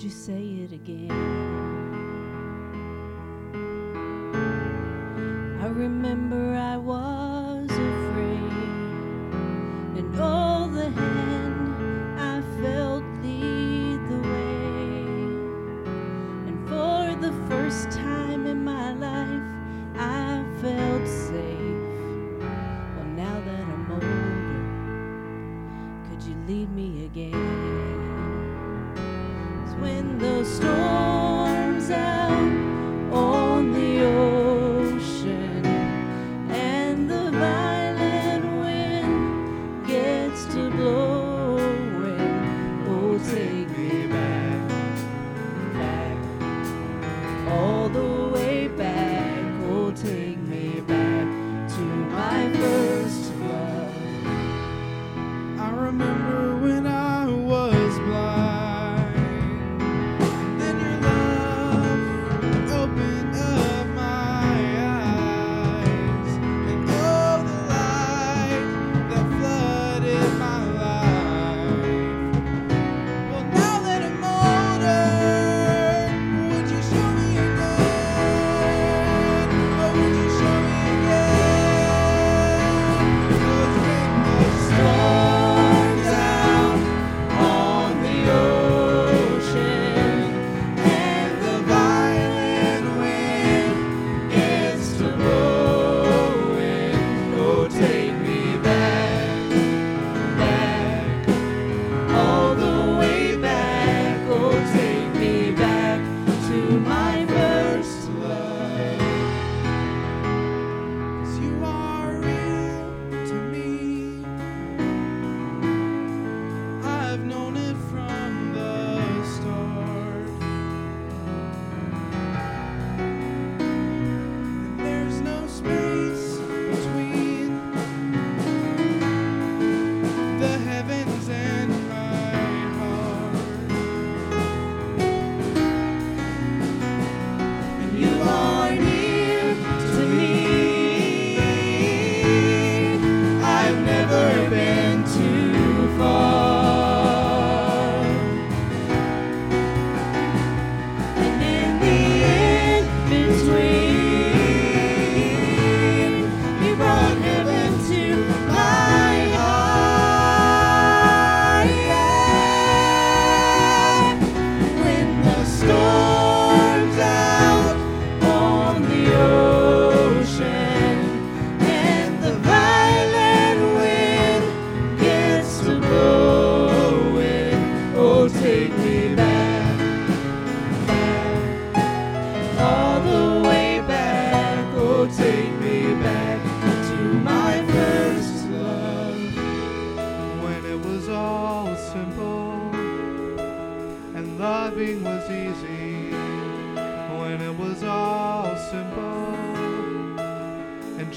[0.00, 1.10] Would you say it again?
[5.60, 8.52] I remember I was afraid,
[9.98, 15.04] and all the hand I felt lead the way.
[16.48, 19.48] And for the first time in my life,
[19.98, 22.40] I felt safe.
[22.96, 24.32] Well, now that I'm older,
[26.08, 27.39] could you lead me again?
[30.40, 30.89] the storm.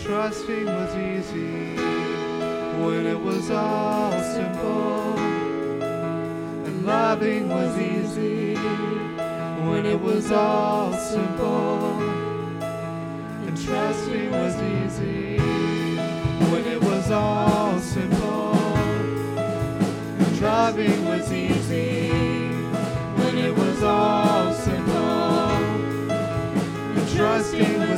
[0.04, 1.76] trusting was easy
[2.84, 5.18] when it was all simple,
[6.66, 8.56] and loving was easy
[9.66, 12.02] when it was all simple,
[13.48, 15.38] and trusting was easy
[16.52, 18.56] when it was all simple,
[19.38, 25.50] and driving was easy when it was all simple,
[26.12, 27.93] and trusting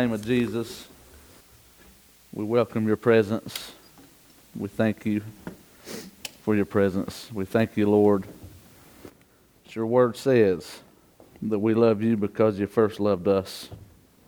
[0.00, 0.86] name of Jesus,
[2.32, 3.72] we welcome your presence.
[4.54, 5.24] We thank you
[6.42, 7.28] for your presence.
[7.32, 8.24] We thank you, Lord.
[9.70, 10.82] Your word says
[11.42, 13.70] that we love you because you first loved us.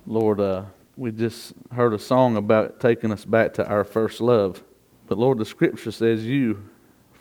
[0.09, 0.65] Lord, uh,
[0.97, 4.65] we just heard a song about taking us back to our first love.
[5.07, 6.69] But Lord, the scripture says you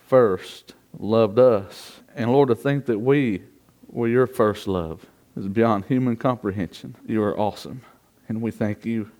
[0.07, 1.99] first loved us.
[2.15, 3.43] And Lord, to think that we
[3.91, 5.05] were your first love
[5.37, 6.95] is beyond human comprehension.
[7.05, 7.83] You are awesome.
[8.29, 9.11] And we thank you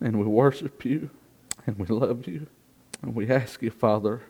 [0.00, 1.10] and we worship you
[1.66, 2.46] and we love you.
[3.02, 4.22] And we ask you, Father,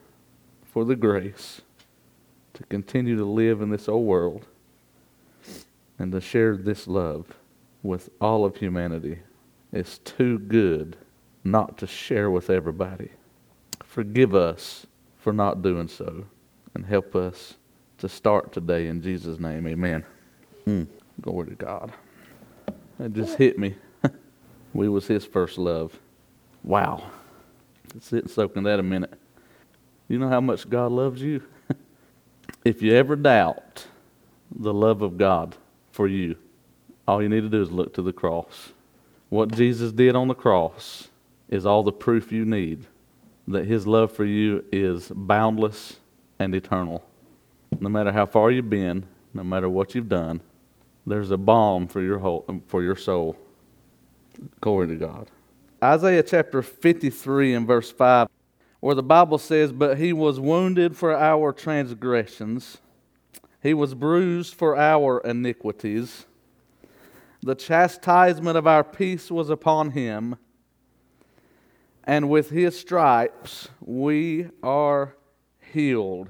[0.64, 1.60] for the grace
[2.54, 4.46] to continue to live in this old world
[5.98, 7.34] and to share this love
[7.82, 9.18] with all of humanity.
[9.72, 10.96] It's too good
[11.44, 13.10] not to share with everybody.
[13.82, 14.86] Forgive us
[15.18, 16.26] for not doing so
[16.74, 17.54] and help us
[17.98, 19.66] to start today in Jesus' name.
[19.66, 20.04] Amen.
[20.66, 20.86] Mm.
[21.20, 21.92] Glory to God.
[23.00, 23.74] It just hit me.
[24.72, 25.98] We was his first love.
[26.62, 27.10] Wow.
[28.00, 29.14] Sit and soak in that a minute.
[30.08, 31.42] You know how much God loves you?
[32.64, 33.86] if you ever doubt
[34.54, 35.56] the love of God
[35.92, 36.36] for you,
[37.06, 38.72] all you need to do is look to the cross.
[39.28, 41.08] What Jesus did on the cross
[41.48, 42.86] is all the proof you need
[43.46, 45.96] that his love for you is boundless
[46.38, 47.02] and eternal.
[47.80, 50.40] No matter how far you've been, no matter what you've done,
[51.06, 53.36] there's a balm for your whole, for your soul.
[54.60, 55.30] Glory to God.
[55.82, 58.28] Isaiah chapter 53 and verse 5,
[58.80, 62.78] where the Bible says, But he was wounded for our transgressions,
[63.62, 66.26] he was bruised for our iniquities.
[67.42, 70.36] The chastisement of our peace was upon him,
[72.04, 75.16] and with his stripes we are
[75.72, 76.28] healed.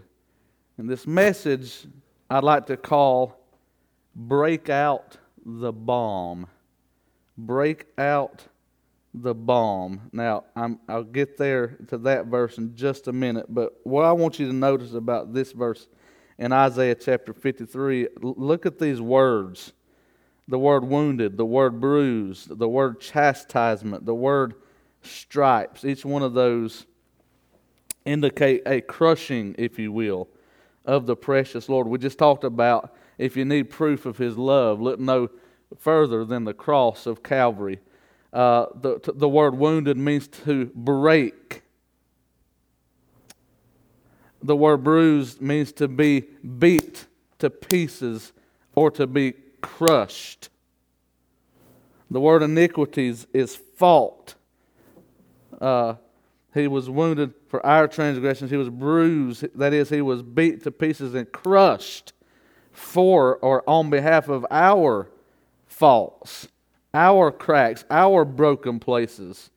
[0.77, 1.87] And this message
[2.31, 3.41] I'd like to call
[4.15, 6.47] Break Out the Balm.
[7.39, 8.45] Break Out
[9.15, 10.11] the Balm.
[10.13, 14.13] Now, I'm, I'll get there to that verse in just a minute, but what I
[14.13, 15.87] want you to notice about this verse
[16.37, 19.73] in Isaiah chapter 53, look at these words
[20.49, 24.55] the word wounded, the word bruised, the word chastisement, the word
[25.03, 25.85] stripes.
[25.85, 26.87] Each one of those
[28.07, 30.27] indicate a crushing, if you will,
[30.87, 31.87] of the precious Lord.
[31.87, 35.29] We just talked about if you need proof of His love, look no
[35.77, 37.81] further than the cross of Calvary.
[38.33, 41.63] Uh, the, the word wounded means to break.
[44.43, 46.21] The word bruised means to be
[46.59, 47.07] beat
[47.39, 48.33] to pieces
[48.75, 50.49] or to be crushed.
[52.11, 54.35] The word iniquities is fault.
[55.61, 55.95] Uh,
[56.55, 58.51] he was wounded for our transgressions.
[58.51, 59.47] He was bruised.
[59.59, 62.13] That is, he was beat to pieces and crushed
[62.73, 65.11] for or on behalf of our
[65.79, 66.49] faults,
[66.93, 69.51] our cracks, our broken places.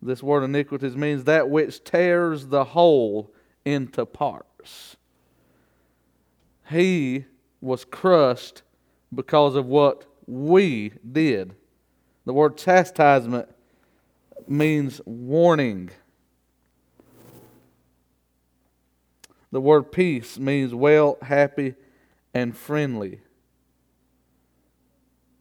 [0.00, 3.32] This word iniquities means that which tears the whole
[3.64, 4.96] into parts.
[6.68, 7.26] He
[7.60, 8.62] was crushed
[9.14, 11.54] because of what we did.
[12.24, 13.48] The word chastisement
[14.48, 15.90] means warning.
[19.52, 21.74] The word peace means well, happy,
[22.34, 23.20] and friendly.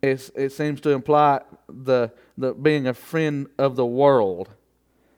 [0.02, 4.50] It's, it seems to imply the, the being a friend of the world.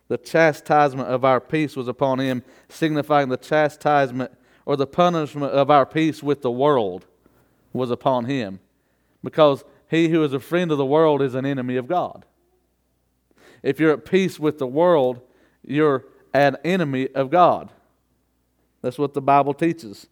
[0.09, 4.31] The chastisement of our peace was upon him, signifying the chastisement
[4.65, 7.05] or the punishment of our peace with the world
[7.71, 8.59] was upon him.
[9.23, 12.25] Because he who is a friend of the world is an enemy of God.
[13.61, 15.21] If you're at peace with the world,
[15.65, 17.69] you're an enemy of God.
[18.81, 20.07] That's what the Bible teaches.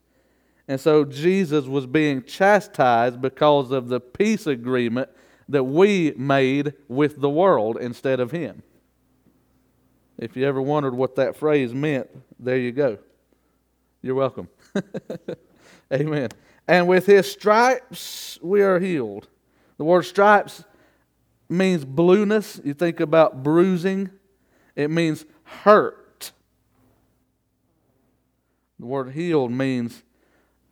[0.71, 5.09] And so Jesus was being chastised because of the peace agreement
[5.49, 8.63] that we made with the world instead of him.
[10.17, 12.07] If you ever wondered what that phrase meant,
[12.39, 12.99] there you go.
[14.01, 14.47] You're welcome.
[15.93, 16.29] Amen.
[16.69, 19.27] And with his stripes we are healed.
[19.75, 20.63] The word stripes
[21.49, 22.61] means blueness.
[22.63, 24.09] You think about bruising,
[24.77, 26.31] it means hurt.
[28.79, 30.01] The word healed means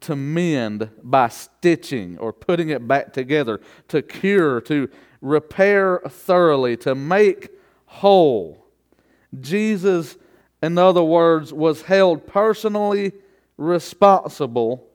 [0.02, 4.90] to mend by stitching or putting it back together, to cure, to
[5.22, 7.50] repair thoroughly, to make
[7.86, 8.66] whole.
[9.40, 10.18] Jesus,
[10.64, 13.12] in other words, was held personally
[13.58, 14.88] responsible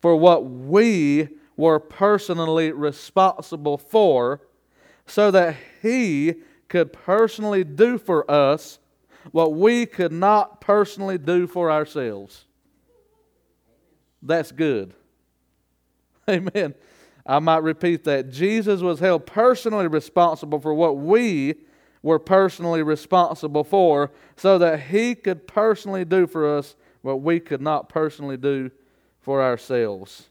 [0.00, 4.40] for what we were personally responsible for
[5.06, 6.34] so that He
[6.68, 8.78] could personally do for us
[9.32, 12.46] what we could not personally do for ourselves.
[14.22, 14.94] That's good.
[16.30, 16.74] Amen.
[17.26, 18.30] I might repeat that.
[18.30, 21.54] Jesus was held personally responsible for what we
[22.02, 27.60] were personally responsible for, so that He could personally do for us what we could
[27.60, 28.70] not personally do
[29.20, 30.28] for ourselves.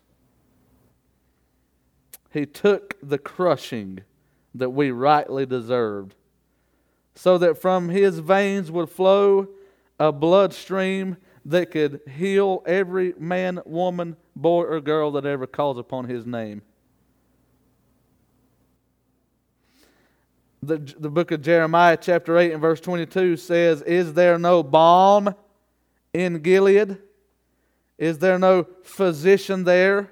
[2.31, 4.01] He took the crushing
[4.55, 6.15] that we rightly deserved,
[7.13, 9.47] so that from His veins would flow
[9.99, 11.17] a bloodstream
[11.49, 16.61] that could heal every man, woman, boy, or girl that ever calls upon His name.
[20.61, 25.33] the, the book of Jeremiah, chapter 8, and verse 22 says, Is there no balm
[26.13, 26.97] in Gilead?
[27.97, 30.11] Is there no physician there?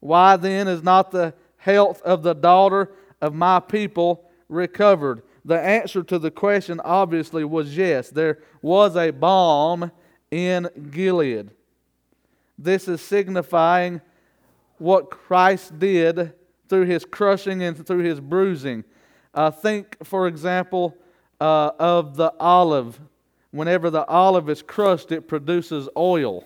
[0.00, 5.22] Why then is not the health of the daughter of my people recovered?
[5.44, 8.10] The answer to the question obviously was yes.
[8.10, 9.90] There was a balm
[10.30, 11.50] in Gilead.
[12.58, 14.00] This is signifying
[14.78, 16.32] what Christ did
[16.68, 18.84] through his crushing and through his bruising.
[19.34, 20.96] Uh, think, for example,
[21.40, 23.00] uh, of the olive.
[23.50, 26.44] Whenever the olive is crushed, it produces oil.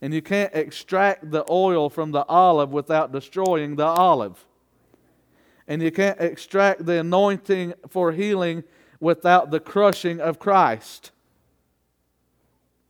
[0.00, 4.46] And you can't extract the oil from the olive without destroying the olive.
[5.66, 8.64] And you can't extract the anointing for healing
[9.00, 11.10] without the crushing of Christ.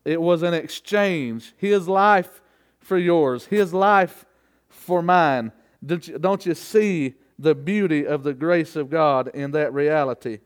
[0.08, 1.52] It was an exchange.
[1.58, 2.40] His life
[2.80, 4.24] for yours, His life
[4.70, 5.52] for mine.
[5.84, 10.38] Don't you, see the beauty of the grace of God in that reality.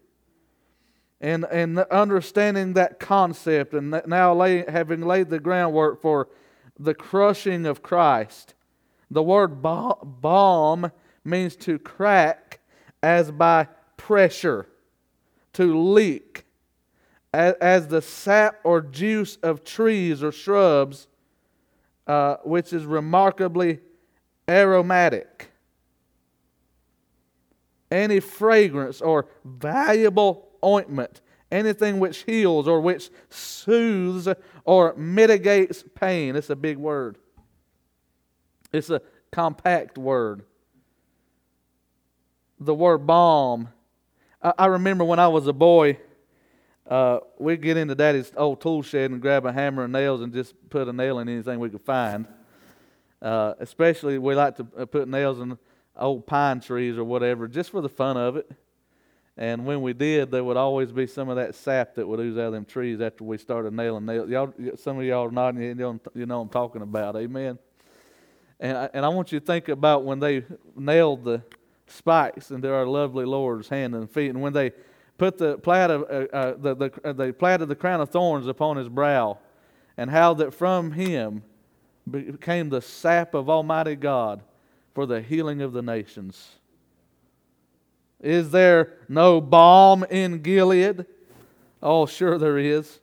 [1.20, 6.28] And, and understanding that concept, and now lay, having laid the groundwork for
[6.76, 8.54] the crushing of Christ,
[9.12, 10.90] the word balm
[11.24, 12.58] means to crack
[13.00, 14.66] as by pressure,
[15.52, 16.46] to leak,
[17.32, 21.08] as, as the sap or juice of trees or shrubs,
[22.06, 23.80] uh, which is remarkably
[24.48, 25.52] aromatic
[27.92, 31.20] any fragrance or valuable ointment,
[31.52, 34.28] anything which heals or which soothes
[34.64, 36.34] or mitigates pain.
[36.34, 37.18] It's a big word,
[38.72, 40.44] it's a compact word.
[42.58, 43.70] The word balm.
[44.40, 45.98] I, I remember when I was a boy,
[46.88, 50.32] uh, we'd get into daddy's old tool shed and grab a hammer and nails and
[50.32, 52.26] just put a nail in anything we could find.
[53.20, 55.56] Uh, especially, we like to uh, put nails in
[55.96, 58.50] old pine trees or whatever, just for the fun of it.
[59.36, 62.36] And when we did, there would always be some of that sap that would ooze
[62.36, 64.28] out of them trees after we started nailing nails.
[64.28, 67.16] Y'all, some of y'all are nodding, you know, you know I'm talking about.
[67.16, 67.58] Amen.
[68.60, 70.44] And I, and I want you to think about when they
[70.76, 71.42] nailed the
[71.86, 74.72] spikes into our lovely Lord's hand and feet, and when they
[75.18, 78.46] put the plait of uh, uh, the, the uh, they platted the crown of thorns
[78.46, 79.38] upon his brow,
[79.96, 81.42] and how that from him
[82.10, 84.42] became the sap of Almighty God
[84.94, 86.56] for the healing of the nations.
[88.20, 91.06] Is there no balm in Gilead?
[91.82, 93.00] Oh, sure there is.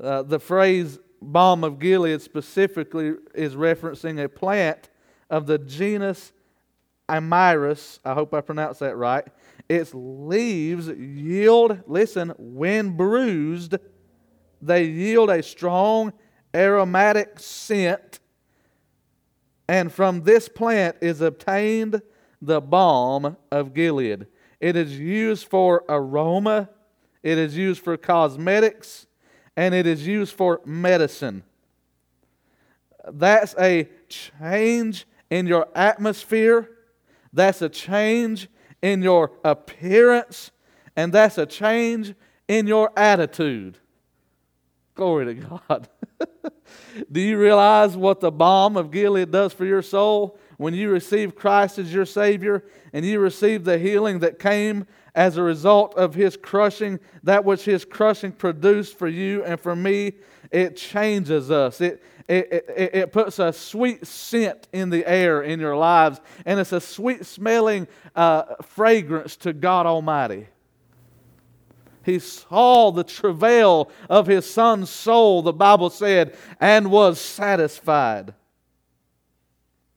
[0.00, 4.88] Uh, the phrase balm of Gilead specifically is referencing a plant
[5.28, 6.32] of the genus
[7.08, 7.98] Amyris.
[8.04, 9.26] I hope I pronounced that right.
[9.70, 13.76] Its leaves yield, listen, when bruised,
[14.60, 16.12] they yield a strong
[16.54, 18.20] aromatic scent
[19.70, 22.02] and from this plant is obtained
[22.42, 24.26] the balm of Gilead.
[24.58, 26.68] It is used for aroma,
[27.22, 29.06] it is used for cosmetics,
[29.56, 31.44] and it is used for medicine.
[33.12, 36.68] That's a change in your atmosphere,
[37.32, 38.48] that's a change
[38.82, 40.50] in your appearance,
[40.96, 42.14] and that's a change
[42.48, 43.78] in your attitude.
[44.94, 45.88] Glory to God.
[47.12, 50.38] Do you realize what the balm of Gilead does for your soul?
[50.56, 55.36] When you receive Christ as your Savior and you receive the healing that came as
[55.36, 60.14] a result of His crushing, that which His crushing produced for you and for me,
[60.50, 61.80] it changes us.
[61.80, 66.60] It, it, it, it, puts a sweet scent in the air in your lives, and
[66.60, 70.46] it's a sweet smelling uh, fragrance to God Almighty.
[72.04, 78.34] He saw the travail of his son's soul, the Bible said, and was satisfied.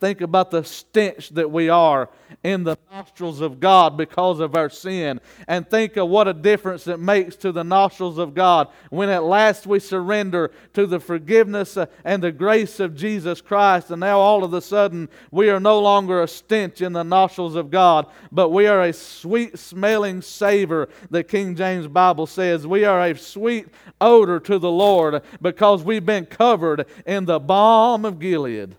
[0.03, 2.09] Think about the stench that we are
[2.43, 5.21] in the nostrils of God because of our sin.
[5.47, 9.23] And think of what a difference it makes to the nostrils of God when at
[9.23, 13.91] last we surrender to the forgiveness uh, and the grace of Jesus Christ.
[13.91, 17.55] And now all of a sudden we are no longer a stench in the nostrils
[17.55, 22.67] of God, but we are a sweet smelling savor, the King James Bible says.
[22.67, 23.67] We are a sweet
[24.01, 28.75] odor to the Lord because we've been covered in the balm of Gilead.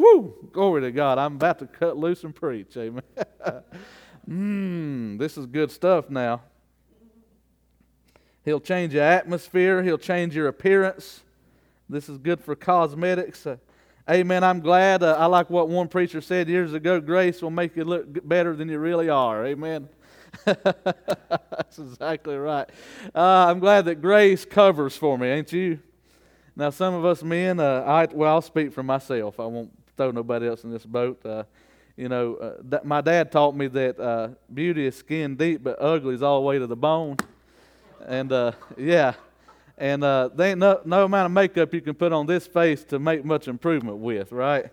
[0.00, 0.48] Woo!
[0.50, 1.18] Glory to God.
[1.18, 2.74] I'm about to cut loose and preach.
[2.74, 3.02] Amen.
[4.26, 6.40] Mmm, this is good stuff now.
[8.42, 11.20] He'll change your atmosphere, he'll change your appearance.
[11.86, 13.46] This is good for cosmetics.
[13.46, 13.58] Uh,
[14.08, 14.42] amen.
[14.42, 15.02] I'm glad.
[15.02, 18.56] Uh, I like what one preacher said years ago grace will make you look better
[18.56, 19.44] than you really are.
[19.44, 19.86] Amen.
[20.46, 22.70] That's exactly right.
[23.14, 25.78] Uh, I'm glad that grace covers for me, ain't you?
[26.56, 29.38] Now, some of us men, uh, I, well, I'll speak for myself.
[29.38, 31.20] I won't throw nobody else in this boat.
[31.26, 31.44] Uh,
[31.94, 35.76] you know, uh, that, my dad taught me that uh, beauty is skin deep, but
[35.78, 37.18] ugly is all the way to the bone.
[38.06, 39.12] And uh, yeah,
[39.76, 42.82] and uh, there ain't no, no amount of makeup you can put on this face
[42.84, 44.70] to make much improvement with, right?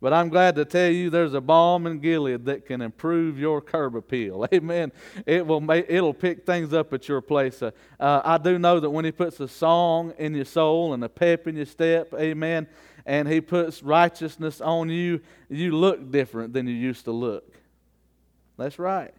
[0.00, 3.60] But I'm glad to tell you there's a balm in Gilead that can improve your
[3.60, 4.46] curb appeal.
[4.54, 4.92] Amen.
[5.26, 7.62] It will make, it'll pick things up at your place.
[7.62, 11.04] Uh, uh, I do know that when He puts a song in your soul and
[11.04, 12.66] a pep in your step, amen,
[13.10, 17.56] and He puts righteousness on you, you look different than you used to look.
[18.56, 19.12] That's right.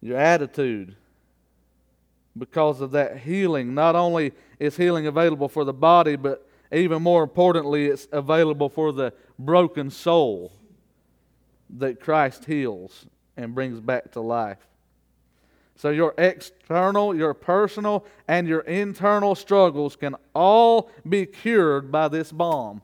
[0.00, 0.96] Your attitude,
[2.38, 7.22] because of that healing, not only is healing available for the body, but even more
[7.22, 10.52] importantly, it's available for the broken soul
[11.68, 13.04] that Christ heals
[13.36, 14.66] and brings back to life.
[15.76, 22.30] So, your external, your personal, and your internal struggles can all be cured by this
[22.30, 22.80] balm.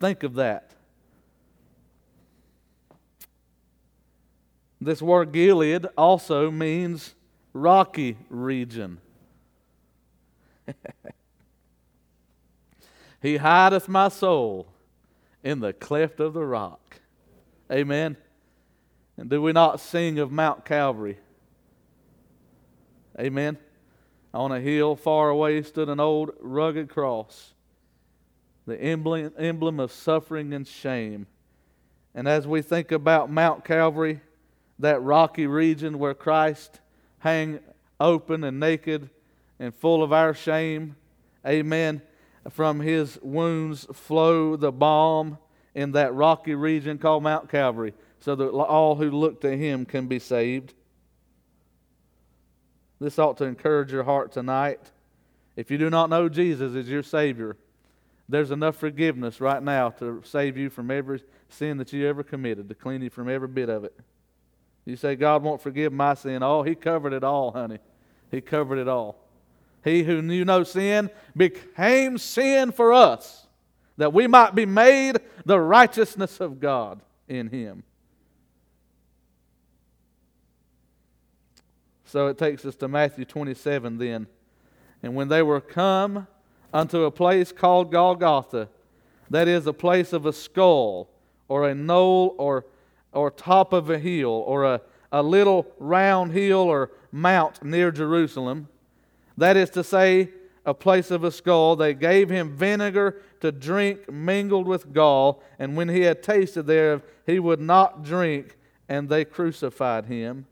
[0.00, 0.68] Think of that.
[4.80, 7.14] This word Gilead also means
[7.52, 8.98] rocky region.
[13.20, 14.68] he hideth my soul
[15.42, 17.00] in the cleft of the rock.
[17.70, 18.16] Amen.
[19.18, 21.18] And do we not sing of Mount Calvary?
[23.18, 23.58] Amen.
[24.32, 27.52] On a hill far away stood an old rugged cross,
[28.64, 31.26] the emblem, emblem of suffering and shame.
[32.14, 34.20] And as we think about Mount Calvary,
[34.78, 36.80] that rocky region where Christ
[37.18, 37.58] hang
[37.98, 39.10] open and naked
[39.58, 40.94] and full of our shame,
[41.44, 42.02] amen,
[42.50, 45.38] from his wounds flow the balm
[45.74, 50.06] in that rocky region called Mount Calvary so that all who look to him can
[50.06, 50.74] be saved.
[53.00, 54.80] This ought to encourage your heart tonight.
[55.56, 57.56] If you do not know Jesus as your Savior,
[58.28, 62.68] there's enough forgiveness right now to save you from every sin that you ever committed,
[62.68, 63.98] to clean you from every bit of it.
[64.84, 66.42] You say, God won't forgive my sin.
[66.42, 67.78] Oh, He covered it all, honey.
[68.30, 69.18] He covered it all.
[69.84, 73.47] He who knew no sin became sin for us,
[73.98, 77.82] that we might be made the righteousness of God in Him.
[82.06, 84.26] So it takes us to Matthew 27 then.
[85.02, 86.26] And when they were come
[86.72, 88.68] unto a place called Golgotha,
[89.30, 91.10] that is a place of a skull,
[91.48, 92.64] or a knoll, or,
[93.12, 94.80] or top of a hill, or a,
[95.12, 98.68] a little round hill or mount near Jerusalem,
[99.36, 100.30] that is to say,
[100.68, 105.74] a place of a skull, they gave him vinegar to drink mingled with gall, and
[105.74, 110.46] when he had tasted thereof, he would not drink, and they crucified him.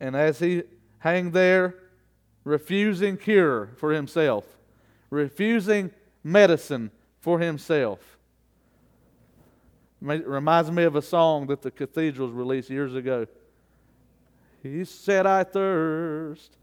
[0.00, 0.64] And as he
[0.98, 1.76] hung there,
[2.42, 4.44] refusing cure for himself,
[5.08, 5.92] refusing
[6.24, 8.18] medicine for himself.
[10.02, 13.28] It reminds me of a song that the cathedrals released years ago.
[14.62, 16.56] He said, I thirst,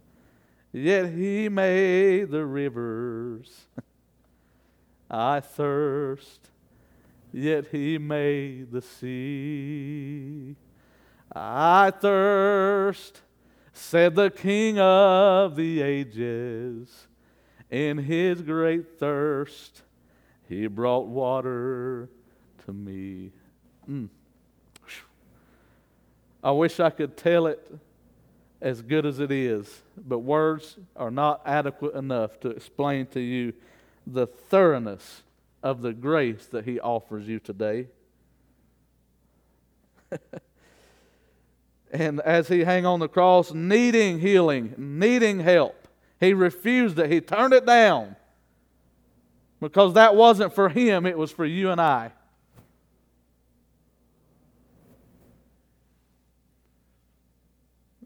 [0.71, 3.65] yet he made the rivers.
[5.10, 6.49] I thirst,
[7.33, 10.55] yet he made the sea.
[11.36, 13.21] I thirst,
[13.73, 17.07] said the King of the ages.
[17.69, 19.81] In his great thirst,
[20.47, 22.10] he brought water
[22.65, 23.31] to me.
[23.89, 24.10] Mm.
[26.43, 27.77] I wish I could tell it
[28.62, 33.54] as good as it is, but words are not adequate enough to explain to you
[34.06, 35.24] the thoroughness
[35.62, 37.88] of the grace that he offers you today.
[41.91, 45.88] And as he hung on the cross, needing healing, needing help,
[46.20, 47.12] he refused it.
[47.12, 48.15] He turned it down
[49.60, 52.12] because that wasn't for him, it was for you and I.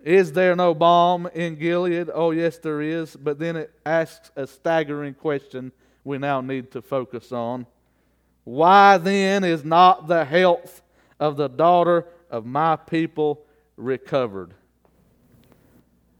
[0.04, 2.10] Is there no balm in Gilead?
[2.14, 3.16] Oh, yes, there is.
[3.16, 5.72] But then it asks a staggering question
[6.04, 7.68] we now need to focus on.
[8.44, 10.82] Why then is not the health
[11.20, 13.46] of the daughter of my people
[13.78, 14.54] recovered.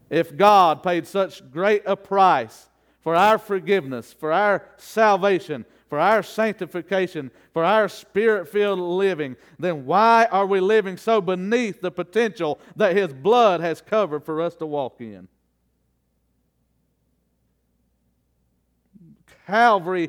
[0.08, 2.68] If God paid such great a price
[3.00, 9.84] for our forgiveness, for our salvation, for our sanctification, for our spirit filled living, then
[9.84, 14.54] why are we living so beneath the potential that His blood has covered for us
[14.54, 15.28] to walk in?
[19.46, 20.08] Calvary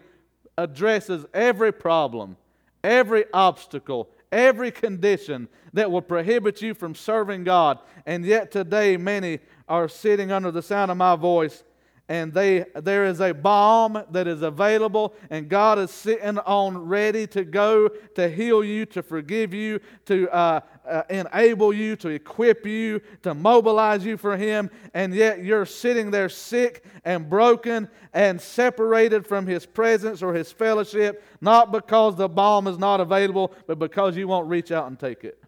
[0.57, 2.37] addresses every problem,
[2.81, 7.77] every obstacle, every condition that will prohibit you from serving God.
[8.05, 11.65] And yet today, many are sitting under the sound of my voice
[12.09, 17.25] and they, there is a balm that is available, and God is sitting on ready
[17.27, 22.65] to go to heal you, to forgive you, to uh, uh, enable you, to equip
[22.65, 28.39] you, to mobilize you for Him, and yet you're sitting there sick and broken and
[28.39, 33.79] separated from His presence or His fellowship, not because the balm is not available, but
[33.79, 35.41] because you won't reach out and take it.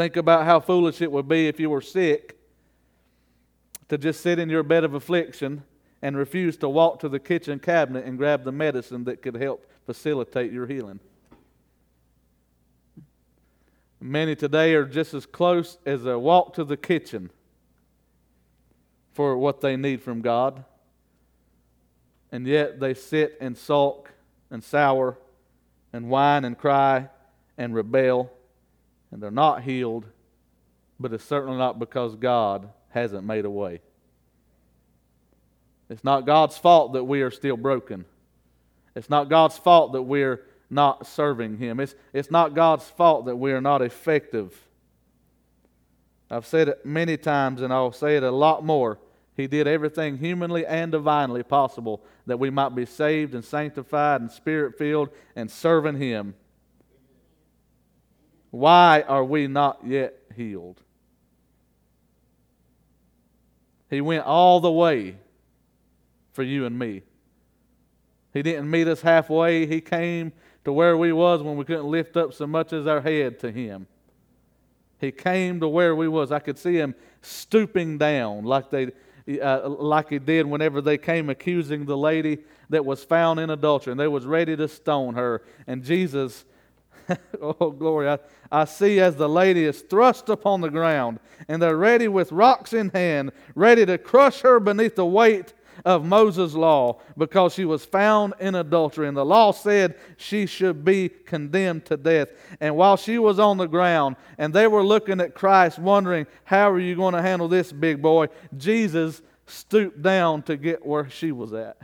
[0.00, 2.38] Think about how foolish it would be if you were sick
[3.90, 5.62] to just sit in your bed of affliction
[6.00, 9.70] and refuse to walk to the kitchen cabinet and grab the medicine that could help
[9.84, 11.00] facilitate your healing.
[14.00, 17.30] Many today are just as close as a walk to the kitchen
[19.12, 20.64] for what they need from God.
[22.32, 24.10] And yet they sit and sulk
[24.50, 25.18] and sour
[25.92, 27.10] and whine and cry
[27.58, 28.32] and rebel
[29.10, 30.06] and they're not healed,
[30.98, 33.80] but it's certainly not because God hasn't made a way.
[35.88, 38.04] It's not God's fault that we are still broken.
[38.94, 41.80] It's not God's fault that we're not serving Him.
[41.80, 44.56] It's, it's not God's fault that we are not effective.
[46.30, 48.98] I've said it many times and I'll say it a lot more.
[49.36, 54.30] He did everything humanly and divinely possible that we might be saved and sanctified and
[54.30, 56.34] spirit filled and serving Him.
[58.50, 60.80] Why are we not yet healed?
[63.88, 65.16] He went all the way
[66.32, 67.02] for you and me.
[68.32, 69.66] He didn't meet us halfway.
[69.66, 70.32] He came
[70.64, 73.50] to where we was when we couldn't lift up so much as our head to
[73.50, 73.86] him.
[75.00, 76.30] He came to where we was.
[76.30, 78.90] I could see him stooping down like they
[79.42, 83.92] uh, like he did whenever they came accusing the lady that was found in adultery
[83.92, 86.44] and they was ready to stone her and Jesus
[87.42, 88.08] oh, glory.
[88.08, 88.18] I,
[88.50, 92.72] I see as the lady is thrust upon the ground, and they're ready with rocks
[92.72, 95.52] in hand, ready to crush her beneath the weight
[95.84, 99.08] of Moses' law because she was found in adultery.
[99.08, 102.28] And the law said she should be condemned to death.
[102.60, 106.70] And while she was on the ground and they were looking at Christ, wondering, How
[106.70, 108.28] are you going to handle this, big boy?
[108.56, 111.76] Jesus stooped down to get where she was at.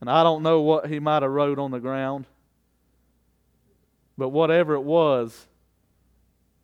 [0.00, 2.26] And I don't know what he might have wrote on the ground.
[4.16, 5.46] But whatever it was,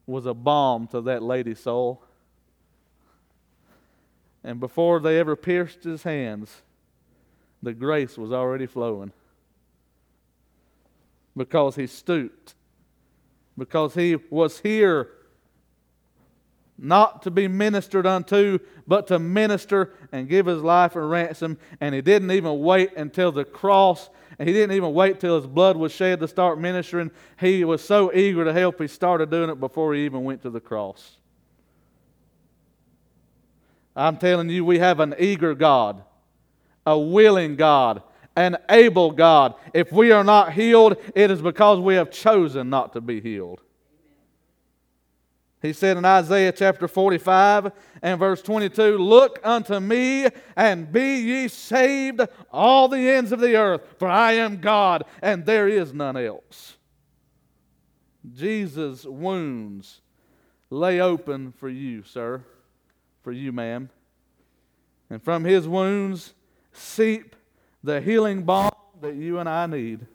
[0.07, 2.03] was a balm to that lady's soul.
[4.45, 6.63] And before they ever pierced his hands,
[7.63, 9.13] the grace was already flowing.
[11.37, 12.55] Because he stooped.
[13.59, 15.09] Because he was here
[16.79, 21.59] not to be ministered unto, but to minister and give his life a ransom.
[21.81, 25.47] And he didn't even wait until the cross, and he didn't even wait till his
[25.47, 27.11] blood was shed to start ministering.
[27.41, 30.51] He was so eager to help, he started doing it before he even went to
[30.51, 31.17] the cross.
[33.95, 36.03] I'm telling you, we have an eager God,
[36.85, 38.03] a willing God,
[38.37, 39.55] an able God.
[39.73, 43.63] If we are not healed, it is because we have chosen not to be healed.
[45.63, 51.49] He said in Isaiah chapter 45 and verse 22 Look unto me and be ye
[51.49, 52.21] saved,
[52.53, 56.77] all the ends of the earth, for I am God and there is none else.
[58.35, 60.01] Jesus' wounds
[60.69, 62.43] lay open for you, sir,
[63.23, 63.89] for you, ma'am.
[65.09, 66.35] And from his wounds
[66.73, 67.37] seep
[67.83, 70.07] the healing balm that you and I need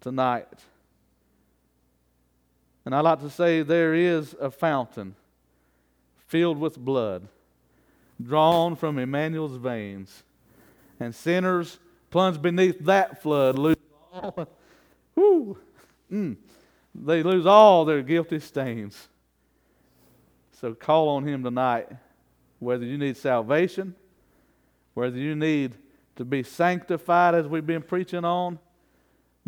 [0.00, 0.46] tonight.
[2.88, 5.14] And I like to say there is a fountain
[6.26, 7.28] filled with blood
[8.18, 10.22] drawn from Emmanuel's veins.
[10.98, 13.76] And sinners plunged beneath that flood lose
[14.10, 14.48] all,
[16.10, 16.36] mm,
[16.94, 19.08] they lose all their guilty stains.
[20.52, 21.88] So call on him tonight,
[22.58, 23.96] whether you need salvation,
[24.94, 25.74] whether you need
[26.16, 28.58] to be sanctified as we've been preaching on,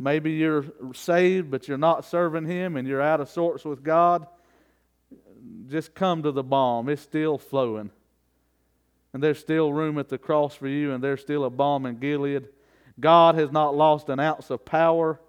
[0.01, 4.27] Maybe you're saved, but you're not serving Him and you're out of sorts with God.
[5.69, 6.89] Just come to the balm.
[6.89, 7.91] It's still flowing.
[9.13, 11.99] And there's still room at the cross for you, and there's still a balm in
[11.99, 12.49] Gilead.
[12.99, 15.21] God has not lost an ounce of power,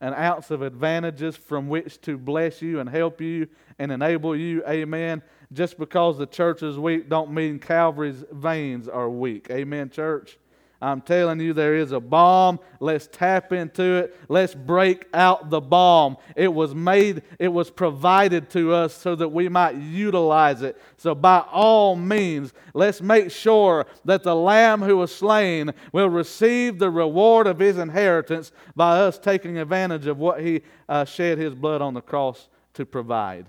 [0.00, 3.48] an ounce of advantages from which to bless you and help you
[3.78, 4.62] and enable you.
[4.68, 5.22] Amen.
[5.52, 9.46] Just because the church is weak don't mean Calvary's veins are weak.
[9.50, 10.38] Amen, church.
[10.82, 12.58] I'm telling you, there is a balm.
[12.80, 14.18] Let's tap into it.
[14.28, 16.16] Let's break out the balm.
[16.34, 20.76] It was made, it was provided to us so that we might utilize it.
[20.96, 26.80] So, by all means, let's make sure that the Lamb who was slain will receive
[26.80, 31.54] the reward of his inheritance by us taking advantage of what he uh, shed his
[31.54, 33.46] blood on the cross to provide.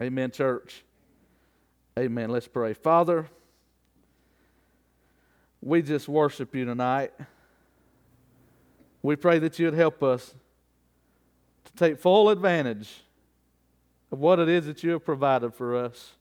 [0.00, 0.82] Amen, church.
[1.98, 2.30] Amen.
[2.30, 2.72] Let's pray.
[2.72, 3.28] Father,
[5.62, 7.12] we just worship you tonight.
[9.00, 10.34] We pray that you would help us
[11.64, 13.04] to take full advantage
[14.10, 16.12] of what it is that you have provided for us.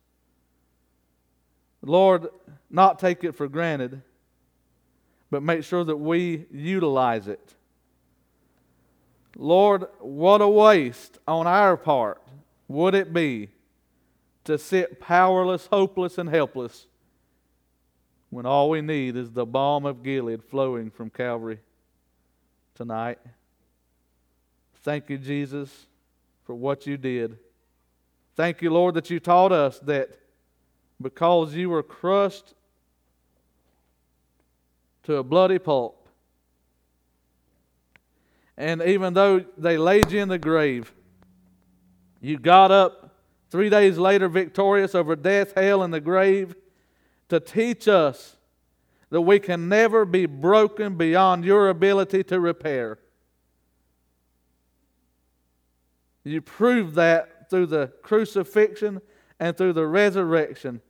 [1.82, 2.27] Lord,
[2.69, 4.04] not take it for granted,
[5.32, 7.56] but make sure that we utilize it.
[9.36, 12.21] Lord, what a waste on our part
[12.67, 13.49] would it be
[14.43, 16.86] to sit powerless, hopeless, and helpless
[18.32, 21.60] when all we need is the balm of Gilead flowing from Calvary
[22.74, 23.20] tonight.
[24.84, 25.86] Thank you, Jesus,
[26.46, 27.38] for what you did.
[28.36, 30.17] Thank you, Lord, that you taught us that
[31.00, 32.54] because you were crushed
[35.04, 36.08] to a bloody pulp,
[38.58, 40.94] and even though they laid you in the grave,
[42.22, 43.15] you got up
[43.50, 46.56] three days later victorious over death, hell, and the grave
[47.32, 48.36] to teach us
[49.10, 53.00] that we can never be broken beyond your ability to repair.
[56.26, 59.00] You proved that through the crucifixion
[59.39, 60.82] and through the resurrection,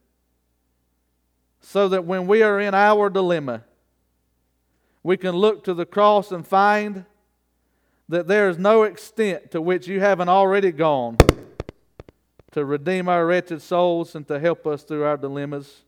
[1.59, 3.63] so that when we are in our dilemma,
[5.03, 7.05] we can look to the cross and find
[8.09, 11.17] that there is no extent to which you haven't already gone
[12.51, 15.83] to redeem our wretched souls and to help us through our dilemmas.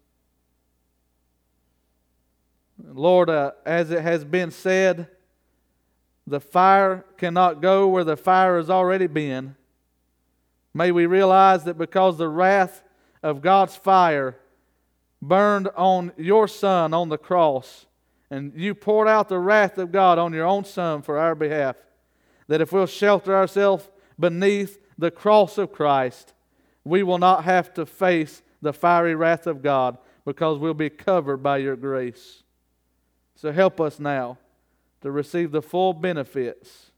[2.84, 5.08] Lord, uh, as it has been said,
[6.28, 9.56] the fire cannot go where the fire has already been.
[10.74, 12.84] May we realize that because the wrath
[13.22, 14.38] of God's fire
[15.22, 17.86] burned on your Son on the cross,
[18.30, 21.76] and you poured out the wrath of God on your own Son for our behalf,
[22.48, 26.34] that if we'll shelter ourselves beneath the cross of Christ,
[26.84, 31.38] we will not have to face the fiery wrath of God because we'll be covered
[31.38, 32.44] by your grace.
[33.36, 34.38] So help us now
[35.02, 36.92] to receive the full benefits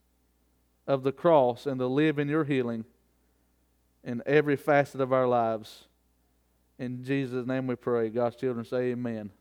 [0.88, 2.86] of the cross and to live in your healing
[4.04, 5.86] in every facet of our lives.
[6.78, 8.10] In Jesus' name we pray.
[8.10, 9.32] God's children say amen.